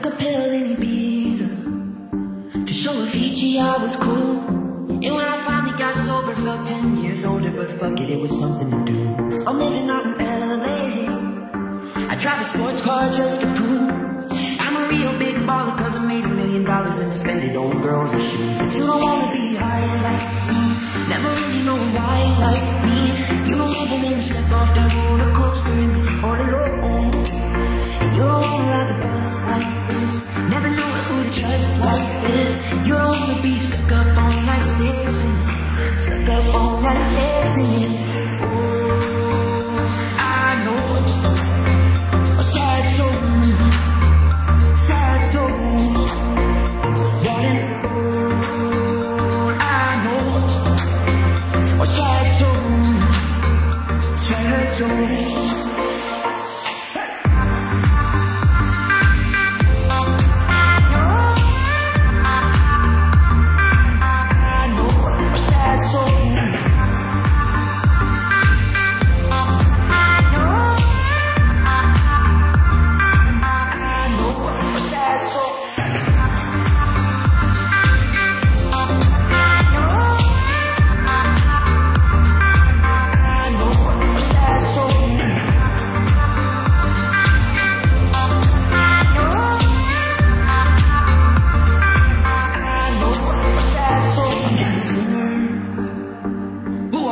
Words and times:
took 0.00 0.12
a 0.12 0.16
pill 0.16 0.50
in 0.50 0.76
Ibiza 0.76 2.66
to 2.66 2.72
show 2.72 2.92
Avicii 2.92 3.58
I 3.58 3.82
was 3.82 3.96
cool. 3.96 4.38
And 5.04 5.14
when 5.16 5.26
I 5.26 5.36
finally 5.44 5.76
got 5.76 5.94
sober, 6.06 6.34
felt 6.34 6.66
10 6.66 7.02
years 7.02 7.24
older, 7.24 7.50
but 7.50 7.70
fuck 7.70 7.98
it, 8.00 8.10
it 8.10 8.20
was 8.20 8.30
something 8.30 8.70
to 8.70 8.92
do. 8.92 9.44
I'm 9.46 9.58
living 9.58 9.90
out 9.90 10.04
in 10.06 10.12
LA. 10.18 10.78
I 12.12 12.14
drive 12.16 12.40
a 12.40 12.44
sports 12.44 12.80
car 12.80 13.10
just 13.10 13.40
to 13.40 13.46
prove 13.54 13.90
I'm 14.60 14.76
a 14.76 14.88
real 14.88 15.18
big 15.18 15.34
baller, 15.48 15.76
cause 15.76 15.96
I 15.96 16.04
made 16.06 16.24
a 16.24 16.28
million 16.28 16.64
dollars 16.64 16.98
and 16.98 17.10
I 17.10 17.14
spend 17.14 17.42
it 17.42 17.56
on 17.56 17.80
girls 17.82 18.12
and 18.12 18.22
shoes. 18.22 18.76
You 18.76 18.86
don't 18.86 19.02
wanna 19.02 19.32
be 19.32 19.56
high 19.56 19.86
like 20.06 20.26
me, 20.48 21.08
never 21.08 21.30
really 21.40 21.62
know 21.64 21.78
why 21.96 22.18
like 22.38 22.77
soul. 54.78 55.57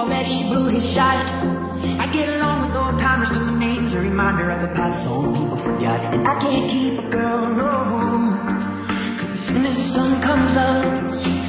Already 0.00 0.44
blew 0.44 0.66
his 0.68 0.90
shot. 0.90 1.26
I 2.00 2.06
get 2.10 2.26
along 2.36 2.66
with 2.66 2.74
old 2.74 2.98
timers 2.98 3.28
cause 3.28 3.44
my 3.44 3.58
name's 3.58 3.92
a 3.92 4.00
reminder 4.00 4.50
of 4.50 4.62
a 4.62 4.74
pop 4.74 4.94
song 4.94 5.34
people 5.34 5.58
forgot. 5.58 6.14
And 6.14 6.26
I 6.26 6.40
can't 6.40 6.70
keep 6.70 6.98
a 6.98 7.08
girl, 7.10 7.40
no. 7.60 7.70
Cause 9.18 9.30
as 9.30 9.40
soon 9.40 9.66
as 9.66 9.76
the 9.76 9.82
sun 9.82 10.22
comes 10.22 10.56
up, 10.56 11.39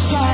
a 0.00 0.29